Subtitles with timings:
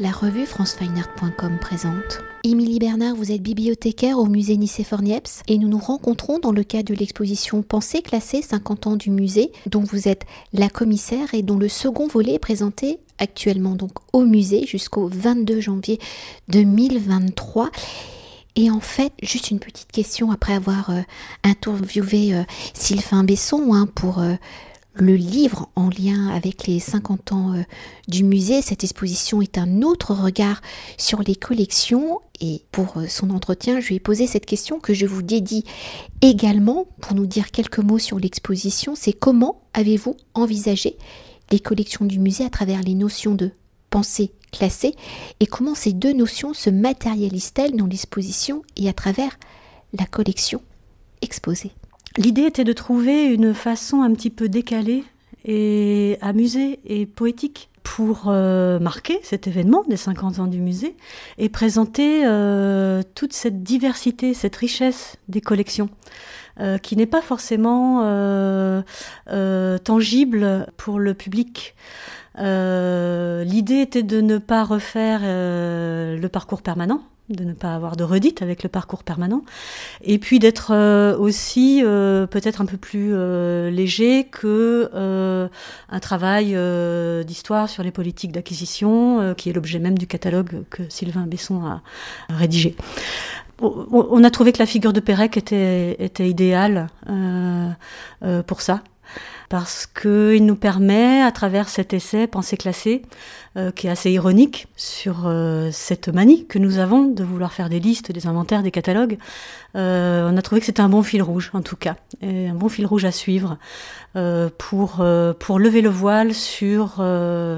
[0.00, 2.20] La revue francefineart.com présente.
[2.44, 6.94] Émilie Bernard, vous êtes bibliothécaire au musée Nicéphore-Niepce et nous nous rencontrons dans le cadre
[6.94, 11.58] de l'exposition Pensée classée 50 ans du musée, dont vous êtes la commissaire et dont
[11.58, 15.98] le second volet est présenté actuellement donc au musée jusqu'au 22 janvier
[16.46, 17.70] 2023.
[18.54, 21.00] Et en fait, juste une petite question après avoir euh,
[21.42, 24.34] interviewé euh, Sylvain Besson hein, pour euh,
[25.00, 27.62] le livre en lien avec les 50 ans euh,
[28.08, 28.62] du musée.
[28.62, 30.60] Cette exposition est un autre regard
[30.96, 34.94] sur les collections et pour euh, son entretien, je lui ai posé cette question que
[34.94, 35.64] je vous dédie
[36.22, 38.94] également pour nous dire quelques mots sur l'exposition.
[38.94, 40.96] C'est comment avez-vous envisagé
[41.50, 43.50] les collections du musée à travers les notions de
[43.90, 44.94] pensée classée
[45.40, 49.38] et comment ces deux notions se matérialisent-elles dans l'exposition et à travers
[49.92, 50.60] la collection
[51.22, 51.72] exposée?
[52.18, 55.04] L'idée était de trouver une façon un petit peu décalée
[55.44, 60.96] et amusée et poétique pour euh, marquer cet événement des 50 ans du musée
[61.38, 65.90] et présenter euh, toute cette diversité, cette richesse des collections.
[66.58, 68.02] Euh, qui n'est pas forcément
[69.84, 71.76] tangible pour le public.
[72.36, 77.00] L'idée était de ne pas refaire le parcours permanent,
[77.30, 79.42] de ne pas avoir de redite avec le parcours permanent,
[80.02, 84.90] et puis d'être euh, aussi euh, peut-être un peu plus euh, léger que
[85.90, 86.56] un travail
[87.24, 91.82] d'histoire sur les politiques d'acquisition, qui est l'objet même du catalogue que Sylvain Besson a
[92.28, 92.76] rédigé.
[93.60, 96.88] On a trouvé que la figure de Pérec était, était idéale
[98.46, 98.82] pour ça
[99.48, 103.02] parce qu'il nous permet, à travers cet essai Pensée classée,
[103.56, 107.70] euh, qui est assez ironique sur euh, cette manie que nous avons de vouloir faire
[107.70, 109.16] des listes, des inventaires, des catalogues,
[109.74, 112.54] euh, on a trouvé que c'était un bon fil rouge, en tout cas, et un
[112.54, 113.58] bon fil rouge à suivre
[114.58, 115.04] pour,
[115.38, 116.94] pour lever le voile sur,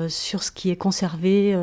[0.09, 1.57] sur ce qui est conservé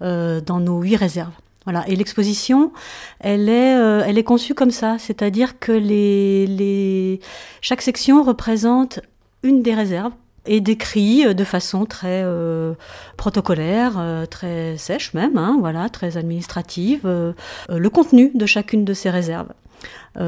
[0.00, 1.32] dans nos huit réserves.
[1.64, 1.84] Voilà.
[1.88, 2.72] Et l'exposition,
[3.20, 3.74] elle est,
[4.06, 7.20] elle est conçue comme ça, c'est-à-dire que les, les,
[7.60, 9.00] chaque section représente
[9.42, 10.12] une des réserves
[10.46, 12.74] et décrit euh, de façon très euh,
[13.16, 19.10] protocolaire, euh, très sèche même, hein, voilà, très administrative, le contenu de chacune de ces
[19.10, 19.48] réserves.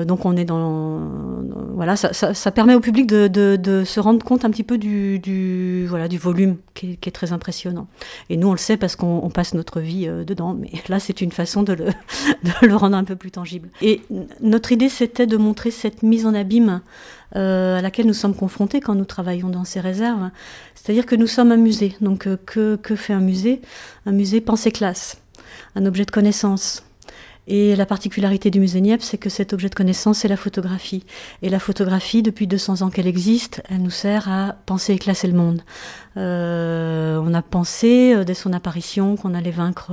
[0.04, 1.00] Donc on est dans,
[1.74, 6.18] voilà, ça, permet au public de, se rendre compte un petit peu du, voilà du
[6.18, 7.86] volume qui est, très impressionnant.
[8.28, 11.32] Et nous on le sait parce qu'on passe notre vie dedans, mais là c'est une
[11.32, 11.86] façon de le,
[12.44, 13.70] de le rendre un peu plus tangible.
[13.80, 14.02] Et
[14.42, 16.82] notre idée c'était de montrer cette mise en abîme
[17.36, 20.30] euh, à laquelle nous sommes confrontés quand nous travaillons dans ces réserves.
[20.74, 21.94] C'est-à-dire que nous sommes un musée.
[22.00, 23.60] Donc euh, que, que fait un musée?
[24.06, 25.20] Un musée pensée classe,
[25.74, 26.84] un objet de connaissance.
[27.50, 31.04] Et la particularité du musée Niepce, c'est que cet objet de connaissance, c'est la photographie.
[31.40, 35.28] Et la photographie, depuis 200 ans qu'elle existe, elle nous sert à penser et classer
[35.28, 35.62] le monde.
[36.18, 39.92] Euh, on a pensé euh, dès son apparition qu'on allait vaincre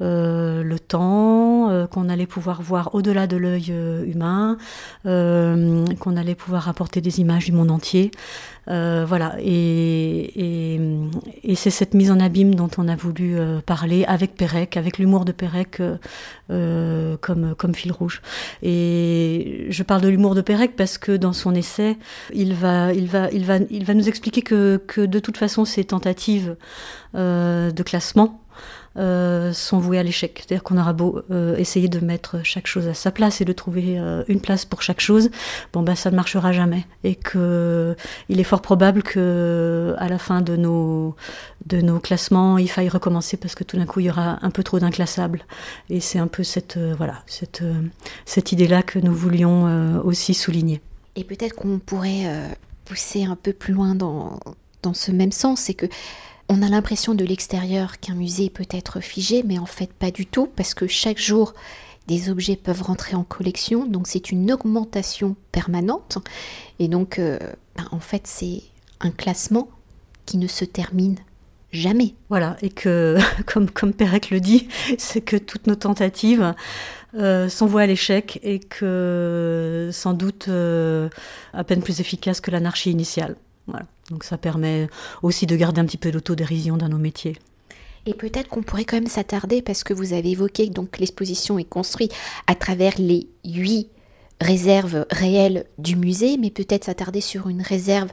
[0.00, 1.45] euh, le temps,
[1.90, 3.72] qu'on allait pouvoir voir au-delà de l'œil
[4.06, 4.56] humain,
[5.04, 8.10] qu'on allait pouvoir apporter des images du monde entier.
[8.66, 10.30] voilà, et,
[11.54, 15.32] c'est cette mise en abîme dont on a voulu parler avec Pérec, avec l'humour de
[15.32, 15.80] Pérec
[16.48, 18.22] comme, fil rouge.
[18.62, 21.96] Et je parle de l'humour de Pérec parce que dans son essai,
[22.34, 23.44] il va, il va, il
[23.84, 26.56] va, nous expliquer que, de toute façon, ces tentatives
[27.14, 28.40] euh, de classement
[28.96, 30.38] euh, sont vouées à l'échec.
[30.38, 33.52] C'est-à-dire qu'on aura beau euh, essayer de mettre chaque chose à sa place et de
[33.52, 35.30] trouver une place pour chaque chose,
[35.72, 36.84] bon bah ça ne marchera jamais.
[37.04, 37.96] Et que
[38.28, 41.14] il est fort probable que à la fin de nos
[41.66, 44.50] de nos classements, il faille recommencer parce que tout d'un coup il y aura un
[44.50, 45.44] peu trop d'inclassables.
[45.90, 47.62] Et c'est un peu cette voilà cette
[48.24, 50.80] cette idée-là que nous voulions aussi souligner.
[51.16, 54.38] Et peut-être qu'on pourrait pousser un peu plus loin dans
[54.82, 55.86] dans ce même sens, c'est que
[56.48, 60.26] on a l'impression de l'extérieur qu'un musée peut être figé, mais en fait pas du
[60.26, 61.54] tout, parce que chaque jour,
[62.06, 66.18] des objets peuvent rentrer en collection, donc c'est une augmentation permanente,
[66.78, 67.38] et donc euh,
[67.76, 68.62] ben, en fait c'est
[69.00, 69.68] un classement
[70.24, 71.16] qui ne se termine
[71.72, 72.14] jamais.
[72.28, 76.54] Voilà, et que, comme, comme Pérec le dit, c'est que toutes nos tentatives
[77.14, 81.08] euh, sont vouées à l'échec et que sans doute euh,
[81.52, 83.36] à peine plus efficaces que l'anarchie initiale.
[84.10, 84.88] Donc ça permet
[85.22, 87.36] aussi de garder un petit peu l'autodérision dans nos métiers.
[88.06, 91.64] Et peut-être qu'on pourrait quand même s'attarder, parce que vous avez évoqué que l'exposition est
[91.64, 92.14] construite
[92.46, 93.88] à travers les huit
[94.40, 98.10] réserves réelles du musée, mais peut-être s'attarder sur une réserve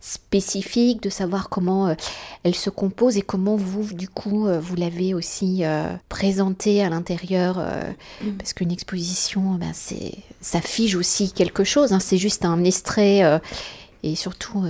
[0.00, 1.94] spécifique, de savoir comment euh,
[2.42, 6.90] elle se compose et comment vous, du coup, euh, vous l'avez aussi euh, présentée à
[6.90, 7.58] l'intérieur,
[8.20, 8.32] mm.
[8.32, 9.72] parce qu'une exposition, ben,
[10.40, 12.00] ça fige aussi quelque chose, hein.
[12.00, 13.40] c'est juste un extrait
[14.02, 14.64] et surtout,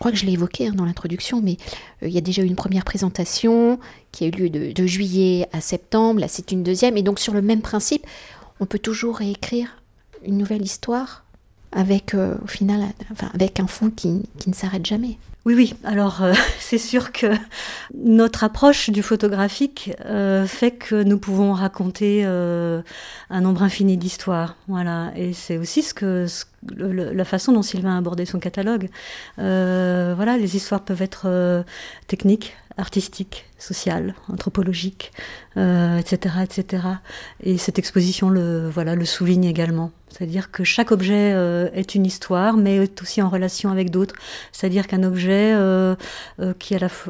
[0.00, 1.56] crois que je l'ai évoqué hein, dans l'introduction, mais
[2.02, 3.78] il y a déjà eu une première présentation
[4.10, 7.32] qui a eu lieu de, juillet à septembre, là c'est une deuxième, et donc sur
[7.32, 8.06] le même principe,
[8.58, 9.80] on peut toujours réécrire
[10.24, 11.24] une nouvelle histoire
[11.72, 12.82] avec au final
[13.32, 15.18] avec un fond qui ne s'arrête jamais.
[15.46, 15.74] Oui, oui.
[15.84, 17.26] Alors, euh, c'est sûr que
[17.94, 22.82] notre approche du photographique euh, fait que nous pouvons raconter euh,
[23.30, 24.56] un nombre infini d'histoires.
[24.68, 25.12] Voilà.
[25.16, 26.26] Et c'est aussi ce que,
[26.76, 28.90] la façon dont Sylvain a abordé son catalogue.
[29.38, 31.64] voilà, les histoires peuvent être
[32.06, 35.12] techniques, artistiques, sociales, anthropologiques,
[35.56, 36.84] etc., etc.
[37.42, 39.90] Et cette exposition le, voilà, le souligne également.
[40.10, 41.34] C'est-à-dire que chaque objet
[41.72, 44.16] est une histoire, mais est aussi en relation avec d'autres.
[44.52, 45.94] C'est-à-dire qu'un objet euh,
[46.40, 46.54] euh,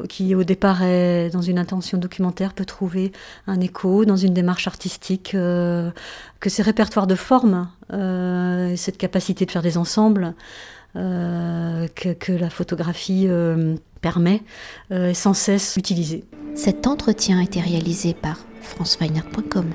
[0.07, 3.11] qui, au départ est dans une intention documentaire peut trouver
[3.47, 9.61] un écho dans une démarche artistique, que ces répertoires de formes, cette capacité de faire
[9.61, 10.33] des ensembles,
[10.93, 13.27] que, que, la photographie
[14.01, 14.41] permet,
[14.89, 16.23] est sans cesse utilisée.
[16.55, 19.65] Cet entretien a été réalisé par franceweiner.com.